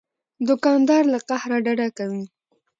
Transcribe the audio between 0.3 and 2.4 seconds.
دوکاندار له قهره ډډه کوي.